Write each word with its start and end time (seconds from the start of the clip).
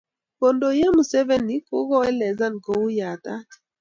Kondoi 0.39 0.79
eng 0.85 0.95
Museveni 0.97 1.55
kokeelezan 1.67 2.55
kou 2.65 2.85
yatat. 2.97 3.47